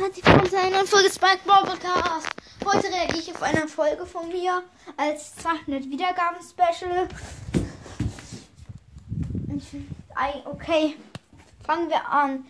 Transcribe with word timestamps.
Herzlich 0.00 0.24
willkommen 0.24 0.48
zu 0.48 0.56
einer 0.56 0.86
Folge 0.86 1.10
Spike 1.10 1.40
Ball 1.44 1.64
Podcast. 1.64 2.28
Heute 2.64 2.86
reagiere 2.86 3.18
ich 3.18 3.34
auf 3.34 3.42
eine 3.42 3.66
Folge 3.66 4.06
von 4.06 4.28
mir 4.28 4.62
als 4.96 5.34
200 5.36 5.90
Wiedergaben 5.90 6.38
Special. 6.40 7.08
Okay, 10.44 10.94
fangen 11.66 11.88
wir 11.88 12.08
an. 12.08 12.46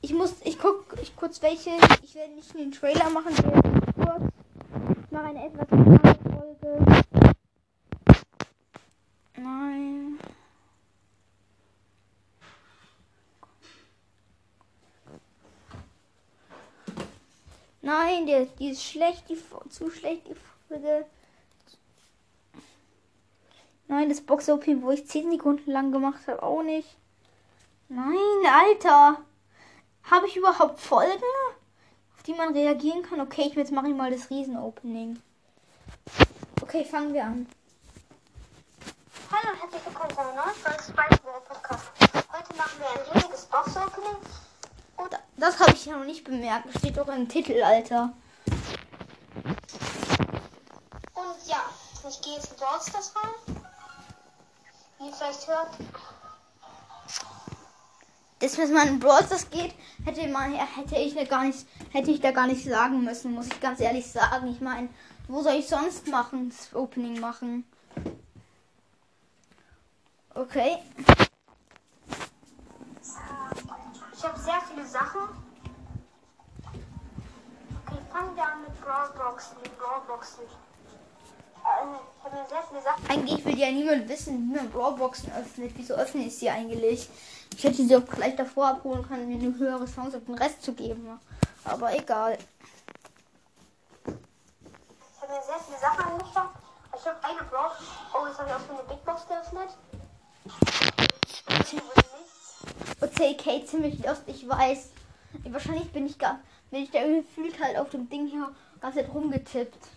Ich 0.00 0.14
muss, 0.14 0.36
ich 0.44 0.58
guck, 0.58 0.96
ich 1.02 1.14
kurz 1.14 1.42
welche. 1.42 1.72
Ich 2.02 2.14
werde 2.14 2.32
nicht 2.32 2.54
den 2.54 2.72
Trailer 2.72 3.10
machen, 3.10 3.34
der 3.36 3.52
ist 3.54 3.62
kurz. 3.96 4.32
Ich 5.04 5.10
mache 5.10 5.24
eine 5.24 5.46
etwas 5.46 5.70
längere 5.70 6.16
Folge. 6.24 7.02
Nein. 9.36 10.18
Nein, 17.82 18.26
der, 18.26 18.46
die 18.46 18.70
ist 18.70 18.84
schlecht, 18.84 19.28
die 19.28 19.36
zu 19.68 19.90
schlecht, 19.90 20.28
die 20.28 20.36
Folge. 20.68 21.04
Nein, 23.88 24.08
das 24.08 24.20
Box 24.20 24.48
OP, 24.48 24.64
wo 24.80 24.92
ich 24.92 25.06
10 25.06 25.32
Sekunden 25.32 25.70
lang 25.70 25.90
gemacht 25.90 26.26
habe, 26.28 26.42
auch 26.42 26.62
nicht. 26.62 26.96
Nein, 27.88 28.16
Alter. 28.46 29.18
Habe 30.04 30.26
ich 30.28 30.36
überhaupt 30.36 30.80
Folgen, 30.80 31.10
auf 32.16 32.22
die 32.22 32.34
man 32.34 32.54
reagieren 32.54 33.02
kann? 33.02 33.20
Okay, 33.20 33.48
ich 33.48 33.54
jetzt 33.54 33.72
mache 33.72 33.88
ich 33.88 33.94
mal 33.94 34.10
das 34.10 34.30
Riesen-Opening. 34.30 35.20
Okay, 36.62 36.84
fangen 36.84 37.12
wir 37.12 37.24
an. 37.24 37.46
Hallo 39.30 39.52
und 39.52 39.60
herzlich 39.60 39.84
willkommen 39.84 40.10
zu 40.10 40.20
einer 40.20 40.34
neuen 40.34 40.54
Folge 40.54 40.82
Spice 40.82 41.24
World 41.24 41.44
Podcast. 41.48 41.84
Heute 42.32 42.56
machen 42.56 42.78
wir 42.78 42.90
ein 42.90 43.18
riesiges 43.18 43.44
Box-Opening. 43.46 44.16
Und 45.02 45.18
das 45.36 45.58
habe 45.58 45.72
ich 45.72 45.86
ja 45.86 45.96
noch 45.96 46.04
nicht 46.04 46.22
bemerkt. 46.22 46.66
Das 46.66 46.80
steht 46.80 46.96
doch 46.96 47.08
im 47.08 47.28
Titel, 47.28 47.60
Alter. 47.62 48.12
Und 51.14 51.46
ja, 51.46 51.62
ich 52.08 52.20
gehe 52.20 52.34
jetzt 52.34 52.52
in 52.52 52.56
Brawl 52.56 52.80
Stars 52.80 53.12
rein. 53.16 53.56
Wie 54.98 55.06
ihr 55.06 55.12
vielleicht 55.12 55.48
hört. 55.48 55.70
Das, 58.38 58.58
was 58.58 58.70
man 58.70 58.88
in 58.88 59.00
Brawl 59.00 59.24
Stars 59.24 59.50
geht, 59.50 59.74
hätte 60.04 60.28
man 60.28 60.52
hätte 60.52 60.96
ich 60.96 61.14
da 61.14 61.24
gar 61.24 61.44
nicht 61.44 61.66
hätte 61.90 62.10
ich 62.10 62.20
da 62.20 62.30
gar 62.30 62.46
nicht 62.46 62.64
sagen 62.64 63.02
müssen, 63.02 63.32
muss 63.32 63.46
ich 63.46 63.60
ganz 63.60 63.80
ehrlich 63.80 64.06
sagen. 64.06 64.48
Ich 64.48 64.60
meine, 64.60 64.88
wo 65.26 65.42
soll 65.42 65.54
ich 65.54 65.68
sonst 65.68 66.06
machen, 66.08 66.50
das 66.50 66.74
Opening 66.74 67.18
machen? 67.18 67.64
Okay. 70.34 70.78
Ich 74.22 74.28
habe 74.28 74.38
sehr 74.38 74.60
viele 74.72 74.86
Sachen. 74.86 75.22
Okay, 77.84 77.98
fangen 78.12 78.36
wir 78.36 78.44
an 78.44 78.62
mit 78.62 78.80
Brawlboxen. 78.80 79.56
Mit 79.60 79.76
Brawlboxen. 79.76 80.44
Ich 80.44 81.64
habe 81.64 82.36
mir 82.36 82.46
sehr 82.48 82.62
viele 82.68 82.82
Sachen. 82.82 83.10
Eigentlich 83.10 83.44
will 83.44 83.58
ja 83.58 83.72
niemand 83.72 84.08
wissen, 84.08 84.38
wie 84.38 84.54
man 84.54 84.70
Brawlboxen 84.70 85.32
öffnet. 85.32 85.72
Wieso 85.74 85.94
öffne 85.94 86.22
ich 86.22 86.38
sie 86.38 86.48
eigentlich? 86.48 87.10
Ich 87.56 87.64
hätte 87.64 87.84
sie 87.84 87.96
auch 87.96 88.04
gleich 88.04 88.36
davor 88.36 88.68
abholen 88.68 89.04
können, 89.08 89.26
mir 89.26 89.40
eine 89.40 89.58
höhere 89.58 89.86
Chance 89.86 90.18
auf 90.18 90.24
den 90.24 90.36
Rest 90.36 90.62
zu 90.62 90.72
geben. 90.72 91.18
Aber 91.64 91.92
egal. 91.92 92.38
Ich 94.06 94.12
habe 95.20 95.32
mir 95.32 95.42
sehr 95.42 95.58
viele 95.66 95.78
Sachen 95.80 96.12
angeschaut. 96.12 96.50
Ich 96.96 97.04
habe 97.04 97.24
eine 97.24 97.42
Brawl. 97.50 97.72
Oh, 98.14 98.28
jetzt 98.28 98.38
habe 98.38 98.50
ich 98.50 98.54
auch 98.54 98.60
so 98.68 98.74
eine 98.74 98.84
Big 98.84 99.04
Box 99.04 99.26
geöffnet. 99.26 99.70
Okay, 101.48 101.82
Kate 103.36 103.66
ziemlich 103.66 104.04
lost, 104.04 104.22
ich 104.26 104.48
weiß. 104.48 104.90
Wahrscheinlich 105.44 105.90
bin 105.92 106.06
ich 106.06 106.18
gar, 106.18 106.40
bin 106.70 106.82
ich 106.82 106.90
da 106.90 107.06
gefühlt 107.06 107.62
halt 107.62 107.78
auf 107.78 107.90
dem 107.90 108.08
Ding 108.08 108.26
hier 108.26 108.52
ganz 108.80 108.96
rumgetippt. 109.12 109.88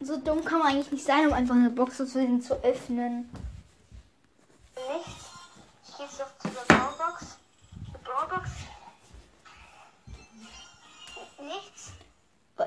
So 0.00 0.16
dumm 0.16 0.44
kann 0.44 0.60
man 0.60 0.68
eigentlich 0.68 0.90
nicht 0.92 1.04
sein, 1.04 1.26
um 1.26 1.32
einfach 1.32 1.54
eine 1.54 1.70
Box 1.70 1.98
zu 1.98 2.54
öffnen. 2.62 3.30
Nichts. 4.74 5.30
Ich 5.86 5.96
gehe 5.96 6.06
jetzt 6.06 6.22
auf 6.22 6.38
zu 6.38 6.48
der 6.48 6.74
Brawlbox. 6.74 7.36
Die 7.86 8.04
Brawlbox. 8.04 8.50
Nichts. 11.42 11.92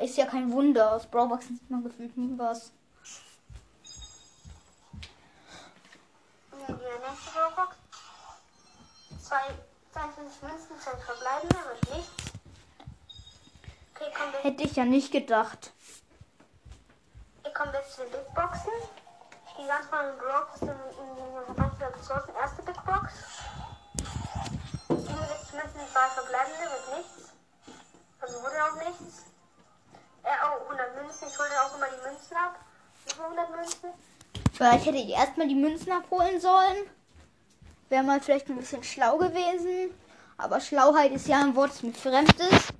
Ist 0.01 0.17
ja 0.17 0.25
kein 0.25 0.51
Wunder. 0.51 0.93
Aus 0.93 1.05
Brawlboxen 1.07 1.57
sieht 1.57 1.69
man 1.69 1.83
gefühlt 1.83 2.15
nie 2.17 2.37
was. 2.37 2.71
Die 6.51 6.71
nächste 6.71 7.31
Brawlbox. 7.33 7.82
Zwei, 9.33 9.49
52 9.93 10.43
Münzen, 10.43 10.79
zwei 10.79 10.95
verbleibende, 10.95 11.55
aber 11.57 11.95
nichts. 11.95 12.11
Okay, 13.95 14.11
wir, 14.31 14.39
Hätte 14.41 14.61
ich 14.61 14.75
ja 14.75 14.85
nicht 14.85 15.11
gedacht. 15.11 15.73
hier 17.41 17.51
kommen 17.51 17.73
wir 17.73 17.79
jetzt 17.79 17.95
zu 17.95 18.03
den 18.03 18.11
Big 18.11 18.35
Boxen. 18.35 18.73
Ich 19.47 19.55
gehe 19.57 19.65
ganz 19.65 19.87
vorne 19.87 20.09
in 20.11 20.19
den 20.19 20.69
in 20.69 21.45
den 21.47 21.55
ganz 21.55 21.73
viele 21.77 21.95
Ressourcen. 21.95 22.35
Erste 22.35 22.61
Big 22.61 22.75
Box. 22.85 23.13
67 24.89 25.53
Münzen, 25.57 25.81
zwei 25.91 26.07
verbleibende, 26.13 26.69
wird 26.69 26.97
nichts. 26.97 27.33
Also 28.21 28.39
wurde 28.39 28.63
auch 28.63 28.75
nichts. 28.85 29.25
Äh, 30.21 30.37
oh, 30.45 30.69
100 30.69 30.95
Münzen. 31.01 31.27
Ich 31.27 31.39
hole 31.39 31.49
auch 31.59 31.75
immer 31.75 31.87
die 31.87 32.07
Münzen 32.07 32.37
ab. 32.37 32.59
Über 33.11 33.23
100 33.23 33.49
Münzen. 33.49 33.89
Vielleicht 34.53 34.85
hätte 34.85 34.97
ich 34.99 35.09
erstmal 35.09 35.47
die 35.47 35.55
Münzen 35.55 35.91
abholen 35.91 36.39
sollen. 36.39 36.85
Wäre 37.93 38.03
mal 38.03 38.19
vielleicht 38.19 38.49
ein 38.49 38.57
bisschen 38.57 38.81
schlau 38.83 39.19
gewesen. 39.19 39.91
Aber 40.35 40.59
Schlauheit 40.59 41.11
ist 41.11 41.27
ja 41.27 41.41
ein 41.41 41.55
Wort, 41.55 41.69
das 41.69 41.83
mir 41.83 41.93
fremd 41.93 42.33
ist. 42.39 42.73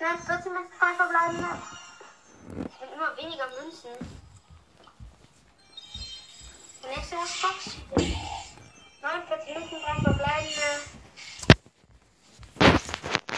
14 0.00 0.52
Münzen, 0.54 0.72
zwei 0.78 0.94
verbleibende. 0.94 1.48
Es 2.64 2.80
wird 2.80 2.90
immer 2.94 3.14
weniger 3.18 3.46
Münzen. 3.60 3.90
Nächste 6.88 7.16
Box. 7.16 7.76
49 9.02 9.54
Münzen, 9.54 9.78
drei 9.84 9.96
verbleibende. 10.00 10.68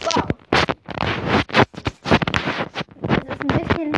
Wow. 0.02 0.22
Das 3.00 3.18
ist 3.18 3.40
ein 3.40 3.48
bisschen. 3.48 3.92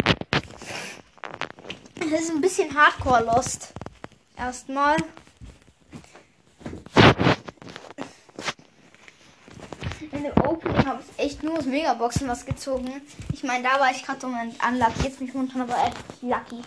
Das 1.96 2.20
ist 2.20 2.30
ein 2.30 2.40
bisschen 2.40 2.74
Hardcore 2.74 3.24
Lost. 3.24 3.74
Erstmal. 4.38 4.96
In 10.12 10.22
dem 10.22 10.32
Opening 10.38 10.74
aus 11.56 11.66
Megaboxen 11.66 12.28
was 12.28 12.44
gezogen. 12.44 13.02
Ich 13.32 13.44
meine, 13.44 13.64
da 13.64 13.80
war 13.80 13.90
ich 13.90 14.04
gerade 14.04 14.26
um 14.26 14.34
unlucky. 14.34 15.02
Jetzt 15.02 15.18
bin 15.18 15.28
ich 15.28 15.34
momentan 15.34 15.62
aber 15.62 15.76
echt 15.86 16.22
lucky. 16.22 16.62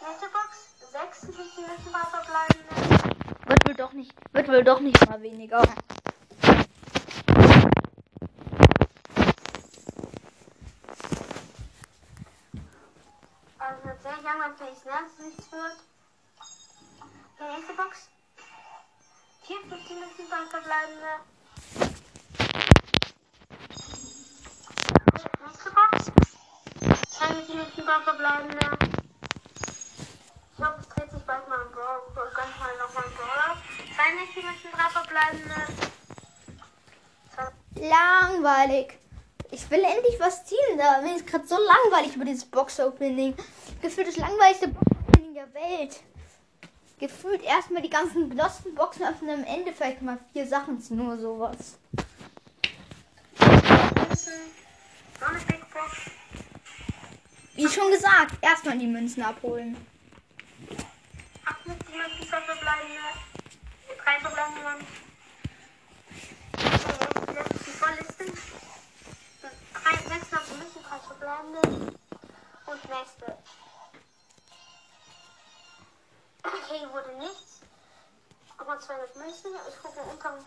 Nächste 0.00 0.28
Box. 0.32 0.68
56 0.92 1.66
Münzen, 1.66 1.92
drei 1.92 2.06
verbleibende. 2.10 3.28
Wird 3.46 3.68
wohl 3.68 3.74
doch 3.74 3.92
nicht, 3.92 4.14
wird 4.32 4.48
wohl 4.48 4.64
doch 4.64 4.80
nicht 4.80 5.08
mal 5.08 5.22
weniger. 5.22 5.62
Also 13.58 13.88
sehr 14.02 14.22
lange 14.22 14.54
Face, 14.56 14.84
ne? 14.84 14.92
Dass 14.92 15.26
nichts 15.26 15.52
wird. 15.52 15.76
Die 17.38 17.56
nächste 17.56 17.74
Box. 17.74 18.08
54 19.48 19.96
Münzen, 19.96 20.28
drei 20.28 20.44
verbleibende. 20.44 21.12
Nächste 25.46 25.70
Box. 25.70 26.12
2 27.08 27.32
Münzen, 27.32 27.86
drei 27.86 28.00
verbleibende. 28.02 28.66
Ich 30.52 30.58
hoffe, 30.62 30.80
es 30.80 30.88
dreht 30.90 31.10
sich 31.10 31.22
bald 31.22 31.48
mal 31.48 31.60
ein 31.62 31.72
Brawl. 31.72 32.02
Ganz 32.34 32.58
mal 32.60 32.76
nochmal 32.76 33.04
ein 33.04 33.12
Brawler. 33.16 33.56
2 33.96 34.14
Münzen, 34.16 34.70
drei 34.70 34.88
verbleibende. 34.90 35.60
Langweilig. 37.76 38.98
Ich 39.50 39.70
will 39.70 39.82
endlich 39.82 40.20
was 40.20 40.44
ziehen. 40.44 40.76
Da 40.76 41.00
mir 41.00 41.16
ist 41.16 41.26
gerade 41.26 41.46
so 41.46 41.56
langweilig 41.56 42.16
über 42.16 42.26
dieses 42.26 42.44
Box-Opening. 42.44 43.34
Gefühlt 43.80 44.08
das 44.08 44.18
langweiligste 44.18 44.68
Box-Opening 44.68 45.32
der 45.32 45.54
Welt. 45.54 46.02
Gefühlt 46.98 47.42
erstmal 47.42 47.82
die 47.82 47.90
ganzen 47.90 48.28
gelosten 48.30 48.74
Boxen 48.74 49.06
öffnen, 49.06 49.30
am 49.30 49.44
Ende 49.44 49.72
vielleicht 49.72 50.02
mal 50.02 50.18
vier 50.32 50.46
Sachen 50.46 50.80
ziehen, 50.80 50.96
nur 50.96 51.16
sowas. 51.18 51.78
Wie 57.54 57.68
schon 57.68 57.90
gesagt, 57.90 58.34
erstmal 58.40 58.78
die 58.78 58.86
Münzen 58.86 59.22
abholen. 59.22 59.76
Acht 61.44 61.66
mit 61.66 61.76
die 61.88 61.96
Münzen, 61.96 62.28
zwei 62.28 62.40
verbleibende. 62.40 63.00
Drei 64.04 64.20
verbleibende 64.20 64.86
Ich 80.18 80.24
unter. 80.24 80.38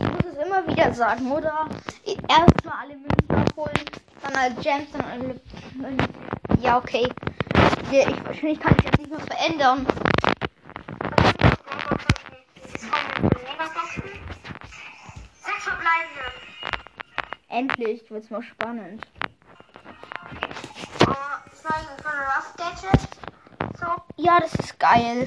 Ich 0.00 0.08
muss 0.08 0.24
es 0.32 0.46
immer 0.46 0.66
wieder 0.68 0.94
sagen, 0.94 1.32
oder? 1.32 1.68
Erstmal 2.28 2.74
alle 2.82 2.96
Münzen 2.96 3.30
abholen, 3.30 3.84
dann 4.22 4.36
alle 4.36 4.54
Gems, 4.56 4.88
dann 4.92 5.04
alle. 5.04 5.40
Ja, 6.60 6.78
okay. 6.78 7.08
Ja, 7.90 8.08
Ich, 8.08 8.24
wahrscheinlich 8.24 8.60
kann 8.60 8.76
ich 8.78 8.84
jetzt 8.84 8.98
nicht 8.98 9.10
mehr 9.10 9.20
verändern. 9.20 9.86
Sechs 15.42 15.64
verbleibende. 15.64 16.32
Endlich 17.48 18.10
wird's 18.10 18.30
mal 18.30 18.42
spannend. 18.42 19.06
Oh, 21.06 21.52
ist 21.52 21.64
neu 21.64 21.80
von 22.02 22.12
Rough 22.12 22.54
Gadget. 22.56 23.08
So. 23.78 23.86
Ja, 24.16 24.38
das 24.40 24.54
ist 24.54 24.78
geil. 24.78 25.24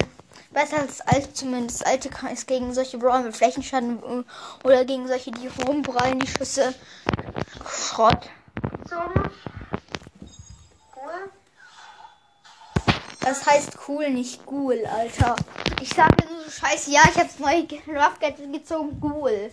Besser 0.52 0.80
als 0.80 1.00
alt 1.00 1.36
zumindest. 1.36 1.86
Alte 1.86 2.10
es 2.32 2.46
gegen 2.46 2.74
solche 2.74 2.98
Brawler 2.98 3.22
mit 3.22 3.36
Flächenschaden 3.36 4.02
äh, 4.02 4.66
oder 4.66 4.84
gegen 4.84 5.08
solche, 5.08 5.30
die 5.30 5.48
rumprallen, 5.66 6.18
die 6.18 6.26
Schüsse. 6.26 6.74
Schrott. 7.66 8.28
Das 13.20 13.46
heißt 13.46 13.78
cool, 13.88 14.10
nicht 14.10 14.40
cool, 14.50 14.84
Alter. 14.86 15.36
Ich 15.80 15.90
sage 15.90 16.26
nur 16.28 16.44
so 16.44 16.50
scheiße, 16.50 16.90
ja, 16.90 17.00
ich 17.08 17.18
hab's 17.18 17.38
neu 17.38 17.64
Rough 17.88 18.18
gezogen, 18.52 19.00
cool. 19.02 19.50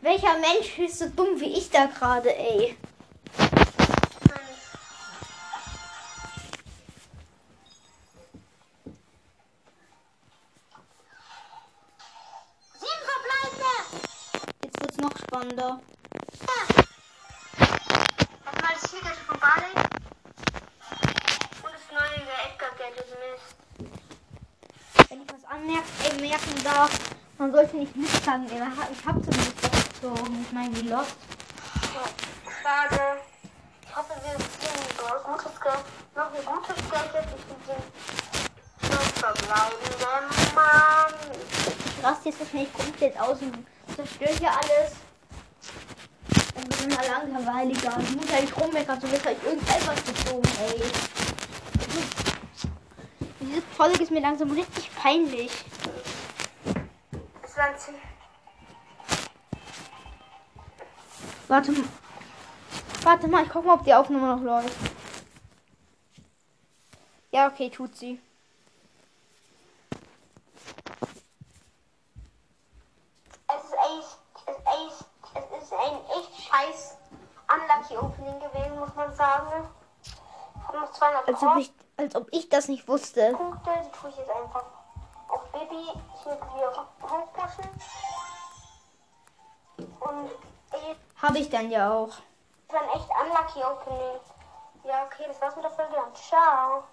Welcher 0.00 0.34
Mensch 0.38 0.78
ist 0.78 0.98
so 0.98 1.08
dumm 1.08 1.40
wie 1.40 1.54
ich 1.54 1.70
da 1.70 1.86
gerade, 1.86 2.36
ey? 2.36 2.76
Jetzt 15.04 15.12
noch 15.12 15.22
spannender. 15.22 15.80
Erstmal 17.58 18.72
das 18.72 18.90
Zielgeld 18.90 19.16
von 19.26 19.38
Barley. 19.38 19.74
Und 21.62 21.72
das 21.74 21.84
neue 21.92 22.24
Edgar 22.48 22.70
Gadget 22.78 23.08
Mist. 23.20 23.56
Wenn 25.10 25.20
ich 25.22 25.28
was 25.28 25.44
anmerken 25.50 26.20
merken 26.20 26.64
darf, 26.64 26.90
man 27.36 27.52
sollte 27.52 27.76
nicht 27.76 27.94
hat- 28.78 28.90
Ich 28.92 29.04
hab 29.04 29.22
zumindest 29.22 29.62
was 29.62 29.88
gezogen. 29.88 30.46
Ich 30.46 30.52
meine, 30.52 30.74
wie 30.76 30.88
lost. 30.88 31.16
So, 31.92 32.00
schade. 32.62 33.20
Ich 33.82 33.94
hoffe, 33.94 34.14
wir 34.22 34.30
ein 34.30 35.22
gutes 35.22 35.60
Geld. 35.60 35.84
Noch 36.16 36.32
ein 36.32 36.44
gutes 36.46 36.90
Gadget. 36.90 37.28
Ich 37.36 37.44
bin 37.44 37.58
den 37.68 37.82
fünf 38.90 39.12
verbleibende. 39.18 40.06
Mann. 40.54 41.14
Ich 41.98 42.04
raste 42.04 42.28
jetzt 42.30 42.40
wahrscheinlich 42.40 42.72
komplett 42.72 43.20
aus 43.20 43.42
und 43.42 43.66
zerstöre 43.94 44.32
hier 44.38 44.50
alles. 44.50 44.92
Und 46.54 46.78
bin 46.78 46.94
mal 46.94 47.06
langweiliger. 47.06 47.98
Ich 48.00 48.16
muss 48.16 48.30
ja 48.30 48.40
nicht 48.40 48.56
rummeckern, 48.60 49.00
so 49.00 49.10
wird 49.10 49.24
halt 49.24 49.42
irgendetwas 49.44 50.04
gezogen, 50.04 50.48
ey. 50.60 50.82
Diese 53.40 53.62
Folge 53.76 54.02
ist 54.02 54.10
mir 54.10 54.20
langsam 54.20 54.50
richtig 54.50 54.90
peinlich. 54.94 55.50
Es 57.42 57.56
waren 57.56 57.78
zehn. 57.78 57.94
Warte 61.48 61.72
mal. 61.72 61.84
Warte 63.02 63.28
mal, 63.28 63.44
ich 63.44 63.50
guck 63.50 63.66
mal, 63.66 63.74
ob 63.74 63.84
die 63.84 63.94
Aufnahme 63.94 64.34
noch 64.34 64.42
läuft. 64.42 64.76
Ja, 67.32 67.48
okay, 67.48 67.68
tut 67.68 67.94
sie. 67.96 68.20
Als 81.34 81.42
ob, 81.42 81.56
ich, 81.56 81.72
als 81.96 82.14
ob 82.14 82.28
ich 82.30 82.48
das 82.48 82.68
nicht 82.68 82.86
wusste. 82.86 83.32
Punkte, 83.32 83.70
die 83.84 83.98
tue 83.98 84.10
ich 84.10 84.16
jetzt 84.18 84.30
einfach 84.30 84.64
auf 85.28 85.44
Baby 85.50 85.84
hier 86.22 86.32
wieder 86.32 86.86
hochpushen. 87.02 87.70
Und 89.78 90.30
ey, 90.70 90.94
Habe 91.20 91.38
ich 91.38 91.50
dann 91.50 91.70
ja 91.72 91.92
auch. 91.92 92.10
das 92.68 92.76
war 92.76 92.82
ein 92.82 92.88
echt 93.00 93.08
Unlucky 93.20 93.64
Opening. 93.64 94.20
Ja, 94.84 95.04
okay, 95.06 95.24
das 95.26 95.40
war's 95.40 95.56
mit 95.56 95.64
der 95.64 95.72
Folge. 95.72 95.94
Dann 95.94 96.14
ciao. 96.14 96.84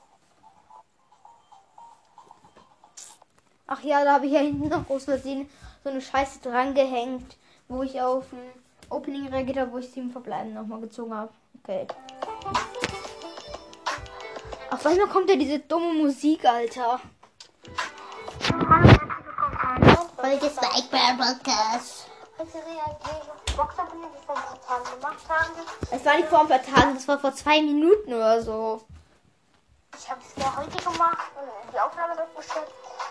Ach 3.67 3.81
ja, 3.81 4.03
da 4.03 4.13
habe 4.13 4.25
ich 4.25 4.31
ja 4.31 4.39
hinten 4.39 4.69
noch 4.69 4.89
aus 4.89 5.05
Versehen 5.05 5.47
so 5.83 5.89
eine 5.91 6.01
Scheiße 6.01 6.39
dran 6.39 6.73
gehängt, 6.73 7.37
wo 7.67 7.83
ich 7.83 8.01
auf 8.01 8.25
ein 8.33 8.63
Opening 8.89 9.27
reagiert 9.27 9.59
habe, 9.59 9.71
wo 9.71 9.77
ich 9.77 9.91
sieben 9.91 10.11
Verbleiben 10.11 10.55
nochmal 10.55 10.81
gezogen 10.81 11.13
habe. 11.15 11.31
Okay. 11.63 11.85
Auf 14.81 14.87
einmal 14.87 15.09
kommt 15.09 15.29
ja 15.29 15.35
diese 15.35 15.59
dumme 15.59 15.93
Musik, 15.93 16.43
Alter. 16.43 16.99
Hallo, 18.49 18.67
herzlich 18.67 18.99
willkommen. 18.99 20.09
Folge 20.17 20.49
Spike 20.49 20.87
Podcast. 21.17 22.07
Heute 22.39 22.55
reagiere 22.55 23.21
ich 23.21 23.59
auf 23.59 23.77
wir 23.77 24.09
vor 24.25 24.35
Tagen 24.67 24.99
gemacht 24.99 25.29
haben. 25.29 25.51
Es 25.91 26.03
war 26.03 26.15
nicht 26.15 26.29
vor 26.29 26.41
ein 26.41 26.47
paar 26.47 26.63
Tagen, 26.63 26.95
das 26.95 27.07
war 27.07 27.19
vor 27.19 27.31
zwei 27.35 27.61
Minuten 27.61 28.11
oder 28.11 28.41
so. 28.41 28.81
Ich 29.99 30.09
habe 30.09 30.19
es 30.27 30.43
ja 30.43 30.57
heute 30.57 30.83
gemacht 30.83 31.29
und 31.39 31.71
die 31.71 31.79
Aufnahme 31.79 32.15
durchgestellt. 32.15 32.65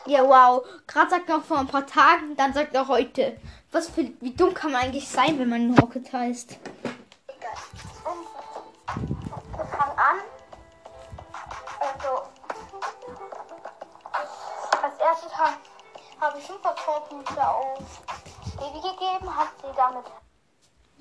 Ja, 0.06 0.24
wow. 0.24 0.66
Gerade 0.88 1.10
sagt 1.10 1.28
er 1.28 1.38
noch 1.38 1.44
vor 1.44 1.58
ein 1.58 1.68
paar 1.68 1.86
Tagen, 1.86 2.34
dann 2.36 2.52
sagt 2.52 2.74
er 2.74 2.88
heute. 2.88 3.36
Was 3.70 3.88
für, 3.88 4.10
wie 4.20 4.32
dumm 4.32 4.54
kann 4.54 4.72
man 4.72 4.82
eigentlich 4.82 5.08
sein, 5.08 5.38
wenn 5.38 5.48
man 5.48 5.78
Rocket 5.78 6.12
heißt? 6.12 6.58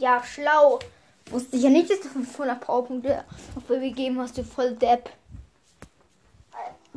Ja, 0.09 0.23
schlau. 0.23 0.79
Wusste 1.29 1.55
ich 1.55 1.61
ja 1.61 1.69
nicht, 1.69 1.87
dass 1.91 1.99
du 2.01 2.07
500 2.09 2.59
Powerpunkte 2.61 3.23
auf 3.55 3.63
Baby 3.65 3.89
gegeben 3.91 4.19
hast, 4.19 4.35
du 4.39 4.43
voll 4.43 4.71
Depp. 4.71 5.11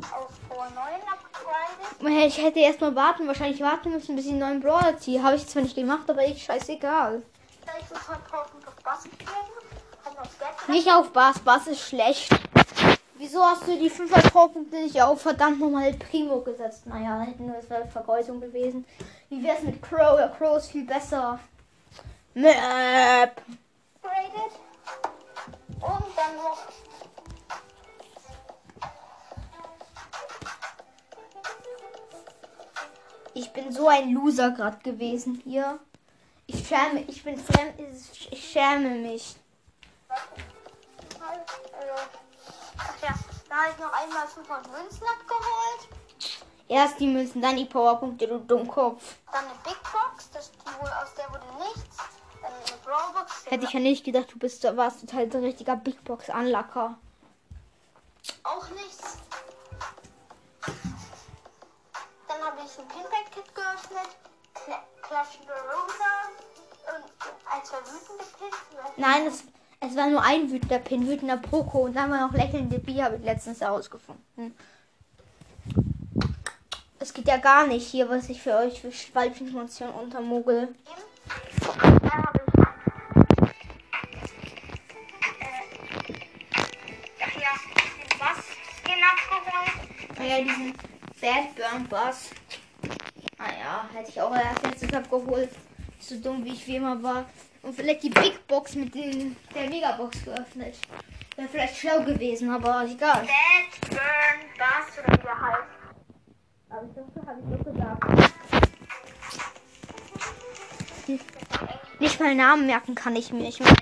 auf 0.01 0.31
Power 0.49 0.67
9 0.73 0.77
upgradet. 1.03 2.01
Man 2.01 2.13
hätte- 2.13 2.27
Ich 2.27 2.43
hätte 2.43 2.59
erst 2.59 2.81
mal 2.81 2.95
warten, 2.95 3.27
wahrscheinlich 3.27 3.61
warten 3.61 3.91
müssen, 3.91 4.15
bis 4.15 4.25
ich 4.25 4.31
einen 4.31 4.39
neuen 4.39 4.59
Brawler 4.61 4.97
ziehe. 4.97 5.21
Habe 5.21 5.35
ich 5.35 5.47
zwar 5.47 5.61
nicht 5.61 5.75
gemacht, 5.75 6.09
aber 6.09 6.25
ich 6.25 6.43
scheißegal. 6.43 7.21
Da 7.67 7.71
ich 7.79 7.85
5 7.85 8.07
Punkte 8.07 8.67
auf 8.67 8.75
Bass 8.83 9.03
gegeben, 9.03 9.29
hat 10.03 10.15
noch 10.17 10.39
Gadget. 10.39 10.69
Nicht 10.69 10.91
auf 10.91 11.11
Bass, 11.13 11.37
Bass 11.39 11.67
ist 11.67 11.81
schlecht. 11.87 12.31
Wieso 13.19 13.45
hast 13.45 13.67
du 13.67 13.77
die 13.77 13.91
500 13.91 14.33
Powerpunkte 14.33 14.77
nicht 14.77 14.99
auf 14.99 15.21
verdammt 15.21 15.59
nochmal 15.59 15.93
Primo 15.93 16.41
gesetzt? 16.41 16.87
Naja, 16.87 17.19
hätten 17.21 17.45
wir 17.47 17.59
es 17.59 17.69
wäre 17.69 17.85
Vergeudung 17.87 18.41
gewesen. 18.41 18.83
Wie 19.29 19.43
wär's 19.43 19.61
mit 19.61 19.81
Crow? 19.83 20.19
Ja, 20.19 20.29
Crow 20.29 20.57
ist 20.57 20.71
viel 20.71 20.85
besser. 20.85 21.39
Upgradet. 22.35 23.33
Und 25.81 26.17
dann 26.17 26.35
noch 26.37 26.57
Ich 33.35 33.51
bin 33.51 33.71
so 33.71 33.87
ein 33.87 34.13
Loser 34.13 34.51
gerade 34.51 34.77
gewesen 34.79 35.41
hier. 35.43 35.79
Ich 36.45 36.67
schäme, 36.67 37.01
ich 37.01 37.23
bin 37.23 37.37
fremd, 37.37 37.73
ich 38.29 38.51
schäme 38.51 38.89
mich. 38.89 39.35
Ach 40.09 40.27
ja, 43.01 43.15
da 43.49 43.55
habe 43.55 43.71
ich 43.71 43.77
noch 43.79 43.93
einmal 43.93 44.27
500 44.27 44.71
Münzen 44.71 45.03
abgeholt. 45.07 45.87
Erst 46.67 46.99
die 46.99 47.07
Münzen, 47.07 47.41
dann 47.41 47.57
die 47.57 47.65
Powerpunkte, 47.65 48.27
du 48.27 48.39
Dummkopf. 48.39 49.15
Dann 49.31 49.45
eine 49.45 49.55
Big 49.63 49.77
Box, 49.83 50.29
das, 50.31 50.51
die 50.51 50.81
wohl, 50.81 50.89
aus 50.89 51.13
der 51.15 51.29
wurde 51.29 51.45
nichts. 51.63 51.82
Hätte 53.45 53.65
ich 53.65 53.73
ja 53.73 53.79
nicht 53.79 54.03
gedacht, 54.03 54.31
du 54.33 54.39
bist, 54.39 54.63
warst 54.75 55.01
total 55.01 55.31
so 55.31 55.37
ein 55.37 55.43
richtiger 55.43 55.75
Big 55.75 56.03
Box 56.03 56.29
Anlacker. 56.29 56.97
auch 58.43 58.69
nichts. 58.69 59.17
Dann 62.27 62.41
habe 62.41 62.57
ich 62.65 62.79
ein 62.79 62.87
Pinback-Kit 62.87 63.55
geöffnet. 63.55 64.09
Cla 64.53 64.83
Clash 65.01 65.39
Rosa 65.47 66.95
und 66.95 67.05
ein, 67.51 67.63
zwei 67.63 67.77
wütende 67.77 68.23
Pins. 68.39 68.97
Nein, 68.97 69.27
es, 69.27 69.43
Es 69.79 69.97
war 69.97 70.07
nur 70.07 70.21
ein 70.21 70.49
wütender 70.49 70.79
Pin, 70.79 71.07
wütender 71.07 71.37
Poco 71.37 71.79
und 71.79 71.93
dann 71.95 72.09
war 72.09 72.27
noch 72.27 72.33
lächelnde 72.33 72.79
B, 72.79 73.03
habe 73.03 73.17
ich 73.17 73.23
letztens 73.23 73.59
herausgefunden. 73.59 74.57
Es 76.99 77.13
geht 77.13 77.27
ja 77.27 77.35
gar 77.35 77.67
nicht 77.67 77.85
hier, 77.85 78.09
was 78.09 78.29
ich 78.29 78.41
für 78.41 78.55
euch 78.55 78.79
für 78.79 78.93
Weibcheninformationen 79.13 79.93
untermogel. 79.93 80.73
Da 82.01 82.31
Äh, 86.09 87.39
ja, 87.39 87.51
den 87.75 88.19
Bass-Skin 88.19 89.01
abgeholt. 89.11 90.19
Naja, 90.19 90.43
diesen 90.43 90.73
Bad 91.21 91.55
Burn 91.55 91.87
Bass. 91.87 92.31
Naja, 93.37 93.89
hätte 93.93 94.09
ich 94.09 94.21
auch 94.21 94.35
erst 94.35 94.63
letztens 94.63 94.93
abgeholt. 94.93 95.49
So 95.99 96.19
dumm 96.19 96.43
wie 96.43 96.53
ich 96.53 96.67
wie 96.67 96.75
immer 96.75 97.01
war. 97.01 97.25
Und 97.61 97.75
vielleicht 97.75 98.03
die 98.03 98.09
Big 98.09 98.45
Box 98.47 98.75
mit 98.75 98.93
den, 98.93 99.35
der 99.55 99.69
Megabox 99.69 100.23
geöffnet. 100.25 100.75
Wäre 101.35 101.47
vielleicht 101.47 101.77
schlau 101.77 102.01
gewesen, 102.03 102.49
aber 102.51 102.85
egal. 102.85 103.25
Bad 103.25 103.89
Burn 103.89 104.41
Bass 104.57 104.99
oder 104.99 105.13
wie 105.13 105.23
der 105.23 105.41
heißt. 105.41 105.63
Hab 106.69 106.83
ich 106.83 106.93
doch, 106.95 107.05
hab 107.25 107.37
ich 107.39 107.45
doch 107.49 107.63
gesagt. 107.71 108.03
Nicht 111.99 112.19
mal 112.19 112.35
Namen 112.35 112.65
merken 112.65 112.95
kann 112.95 113.15
ich 113.15 113.31
mir. 113.31 113.47
Ich 113.47 113.59
meine, 113.59 113.75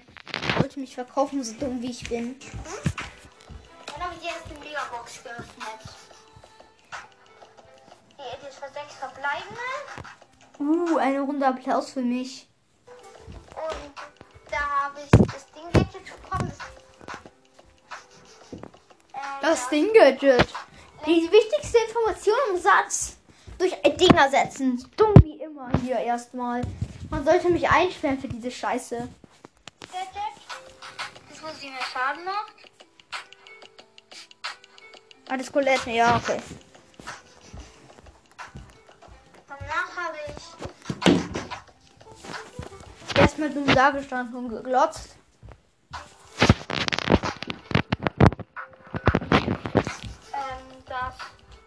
wollte 0.71 0.79
mich 0.79 0.95
verkaufen, 0.95 1.43
so 1.43 1.53
dumm 1.55 1.81
wie 1.81 1.91
ich 1.91 2.07
bin. 2.07 2.39
Dann 3.87 4.03
habe 4.03 4.15
ich 4.15 4.21
die 4.21 4.27
erste 4.27 4.53
Megabox 4.53 5.21
geöffnet. 5.21 5.81
Die 8.17 8.47
ist 8.47 8.57
für 8.57 8.71
sechs 8.71 8.95
verbleibende. 8.95 9.59
Uh, 10.59 10.97
eine 10.97 11.19
Runde 11.19 11.45
Applaus 11.45 11.91
für 11.91 12.01
mich. 12.01 12.47
Und 12.85 13.91
da 14.49 14.85
habe 14.85 15.01
ich 15.01 15.11
das 15.11 15.45
Ding 15.51 15.69
Gadget 15.73 16.21
bekommen. 16.21 16.53
Das, 18.51 18.59
äh, 19.11 19.41
Das 19.41 19.63
ja. 19.63 19.69
Ding 19.71 19.93
Gadget. 19.93 20.47
Die 21.05 21.29
wichtigste 21.29 21.79
Information 21.79 22.37
im 22.53 22.61
Satz. 22.61 23.17
Durch 23.57 23.73
ein 23.83 23.97
Ding 23.97 24.15
ersetzen. 24.15 24.89
Dumm 24.95 25.13
wie 25.21 25.41
immer 25.41 25.69
hier 25.83 25.97
erstmal. 25.97 26.61
Man 27.09 27.25
sollte 27.25 27.49
mich 27.49 27.69
einsperren 27.69 28.19
für 28.19 28.29
diese 28.29 28.51
Scheiße. 28.51 29.09
Gadget. 29.91 30.20
Das, 31.41 31.49
wo 31.49 31.59
sie 31.59 31.69
mir 31.69 31.81
Schaden 31.81 32.23
macht. 32.25 32.53
Ah, 35.29 35.37
das 35.37 35.51
Colette, 35.51 35.89
ja, 35.91 36.17
okay. 36.17 36.41
Danach 39.47 39.97
habe 39.97 40.17
ich 40.27 40.33
Erstmal 43.17 43.49
dumm 43.49 43.65
dagestanden 43.67 44.35
und 44.35 44.49
geglotzt. 44.49 45.15
ähm, 50.33 50.83
das. 50.85 51.15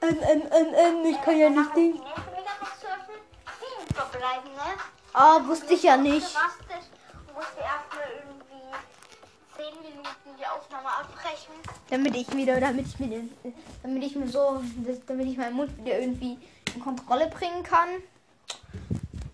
Ähm, 0.02 0.18
ähm, 0.22 0.42
ähm, 0.52 0.74
ähm, 0.74 1.04
ich 1.06 1.22
kann 1.22 1.38
ja 1.38 1.48
Danach 1.48 1.74
nicht 1.74 1.74
Megabox 1.96 2.80
geöffnet. 2.80 3.22
Sieben 3.60 3.94
verbleibende. 3.94 4.62
Ah, 5.12 5.40
wusste 5.46 5.74
ich 5.74 5.82
ja 5.82 5.96
nicht. 5.96 6.26
Aufnahme 10.54 10.88
abbrechen. 10.88 11.54
Damit 11.90 12.16
ich 12.16 12.32
wieder, 12.34 12.60
damit 12.60 12.86
ich 12.86 12.98
mir 12.98 13.08
den, 13.08 13.32
damit 13.82 14.02
ich 14.02 14.16
mir 14.16 14.28
so, 14.28 14.62
damit 15.06 15.26
ich 15.26 15.36
meinen 15.36 15.54
Mund 15.54 15.76
wieder 15.78 15.98
irgendwie 15.98 16.38
in 16.74 16.80
Kontrolle 16.80 17.28
bringen 17.28 17.62
kann. 17.62 17.88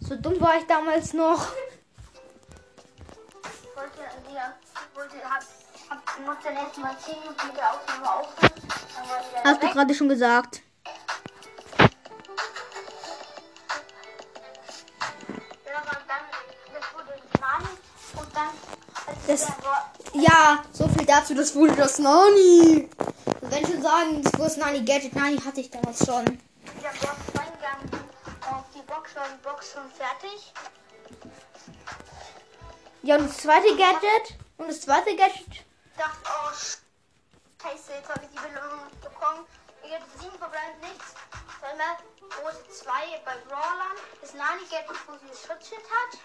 So 0.00 0.16
dumm 0.16 0.40
war 0.40 0.56
ich 0.56 0.66
damals 0.66 1.12
noch. 1.12 1.52
Ich 3.62 3.76
wollte 3.76 3.98
wieder, 4.28 4.54
wollte, 4.94 5.16
hab, 5.24 5.44
hab, 5.88 6.26
musste 6.26 6.44
dann 6.44 6.56
erstmal 6.56 6.98
10 6.98 7.14
Minuten 7.20 7.46
mit 7.46 7.56
der 7.56 7.70
Aufnahme 7.72 8.12
aufhören. 8.12 8.50
Hast 9.44 9.62
du 9.62 9.68
gerade 9.68 9.94
schon 9.94 10.08
gesagt. 10.08 10.62
Ja, 20.40 20.64
so 20.72 20.88
viel 20.88 21.04
dazu, 21.04 21.34
das 21.34 21.54
wurde 21.54 21.76
das 21.76 21.98
Nani. 21.98 22.88
Wenn 23.42 23.66
schon 23.66 23.82
sagen, 23.82 24.22
das 24.22 24.38
wurde 24.38 24.58
Nani 24.58 24.82
Gadget, 24.82 25.14
Nani 25.14 25.36
hatte 25.36 25.60
ich 25.60 25.70
damals 25.70 25.98
schon. 25.98 26.24
der 26.24 26.88
Box 26.96 27.20
reingegangen 27.36 27.90
auf 28.50 28.64
die 28.74 28.80
Box, 28.80 29.14
war 29.16 29.26
die 29.28 29.42
Box 29.46 29.72
schon 29.72 29.90
fertig. 29.90 30.54
Ja, 33.02 33.16
und 33.16 33.28
das 33.28 33.36
zweite 33.36 33.76
Gadget. 33.76 34.38
Und 34.56 34.68
das 34.68 34.80
zweite 34.80 35.14
Gadget. 35.14 35.66
dachte, 35.98 36.16
oh, 36.24 36.54
scheiße, 37.62 37.92
jetzt 37.92 38.08
habe 38.08 38.24
ich 38.24 38.30
die 38.30 38.48
Belohnung 38.48 38.86
nicht 38.86 39.00
bekommen. 39.02 39.44
Ich 39.84 39.92
hatte 39.92 40.06
sieben 40.20 40.38
verbleibt 40.38 40.80
nichts. 40.80 41.12
Zweimal 41.60 41.96
große 42.30 42.64
zwei 42.80 43.20
bei 43.26 43.36
Brawlern. 43.46 43.96
Das 44.22 44.32
Nani 44.32 44.64
Gadget, 44.70 44.96
wo 45.06 45.12
sie 45.20 45.28
das 45.28 45.40
Schutzschild 45.44 45.84
hat. 45.84 46.18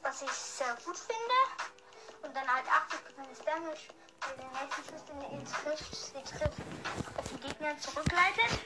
Was 0.00 0.22
ich 0.22 0.30
sehr 0.30 0.78
gut 0.86 0.96
finde. 0.96 1.79
Und 2.22 2.36
dann 2.36 2.46
halt 2.46 2.64
80 2.66 3.00
Prozent 3.04 3.46
Damage. 3.46 3.80
Weil 4.20 4.36
der 4.36 4.50
nächste 4.62 4.82
Schuss, 4.82 5.04
den 5.06 5.20
ihr 5.38 5.44
trifft, 5.44 5.94
sie 5.96 6.22
trifft, 6.22 6.58
auf 7.16 7.28
den 7.28 7.40
Gegner 7.40 7.78
zurückleitet. 7.78 8.58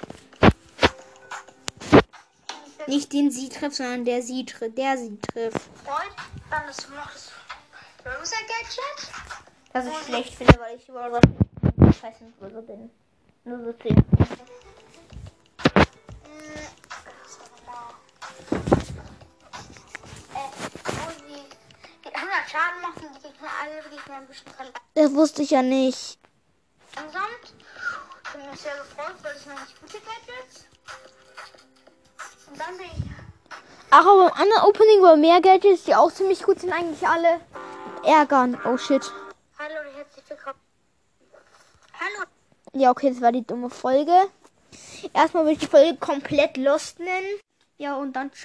Und 2.78 2.88
Nicht 2.88 3.12
den 3.12 3.30
sie 3.30 3.48
trifft, 3.48 3.76
sondern 3.76 4.04
der 4.04 4.22
sie 4.22 4.44
trifft. 4.44 4.76
Der 4.76 4.98
sie 4.98 5.18
trifft. 5.20 5.60
freut. 5.84 6.10
Dann 6.50 6.68
ist 6.68 6.90
noch 6.90 7.10
das 7.12 7.32
Rosa 8.04 8.36
Gadget. 8.46 9.10
Das 9.72 9.86
ich 9.86 10.06
schlecht 10.06 10.34
finde, 10.34 10.58
weil 10.60 10.76
ich 10.76 10.88
über 10.88 11.10
was 11.10 11.22
scheiße 11.96 12.24
bin. 12.66 12.90
Nur 13.44 13.58
so 13.58 13.72
10. 13.72 13.96
Hm, 13.96 14.04
was 17.22 17.38
war 17.40 17.48
nochmal? 17.50 17.94
Äh, 20.34 20.50
wo 20.84 21.10
sie 21.10 21.24
die 22.04 22.14
100 22.14 22.33
Schaden 22.50 22.82
machen, 22.82 23.08
die 23.16 23.22
Gegner 23.28 23.48
alle 23.62 23.82
Gegner 23.90 24.16
ein 24.16 24.26
bisschen 24.26 24.46
Das 24.94 25.14
wusste 25.14 25.42
ich 25.42 25.50
ja 25.50 25.62
nicht. 25.62 26.18
verlangsamt. 26.92 27.54
Ich 28.24 28.32
bin 28.32 28.50
mir 28.50 28.56
sehr 28.56 28.76
gefreut, 28.76 29.14
weil 29.22 29.36
es 29.36 29.46
noch 29.46 29.60
nicht 29.60 29.80
gute 29.80 29.98
Gadgets. 29.98 30.64
Und 32.50 32.60
dann 32.60 32.76
bin 32.76 32.86
ich 32.86 33.04
Ach, 33.90 34.04
aber 34.04 34.26
im 34.26 34.32
anderen 34.32 34.62
Opening 34.64 35.02
war 35.02 35.16
mehr 35.16 35.40
Gadgets, 35.40 35.84
die 35.84 35.94
auch 35.94 36.10
ziemlich 36.10 36.42
gut 36.42 36.60
sind, 36.60 36.72
eigentlich 36.72 37.06
alle. 37.06 37.40
Ärgern. 38.02 38.60
Oh 38.64 38.76
shit. 38.76 39.02
Hallo 39.58 39.74
und 39.88 39.96
herzlich 39.96 40.24
willkommen. 40.28 40.58
Hallo. 42.00 42.26
Ja, 42.72 42.90
okay, 42.90 43.10
das 43.10 43.20
war 43.20 43.30
die 43.30 43.46
dumme 43.46 43.70
Folge. 43.70 44.12
Erstmal 45.12 45.44
will 45.46 45.52
ich 45.52 45.60
die 45.60 45.66
Folge 45.68 45.96
komplett 45.98 46.56
Lost 46.56 46.98
nennen. 46.98 47.38
Ja, 47.78 47.94
und 47.94 48.14
dann 48.14 48.32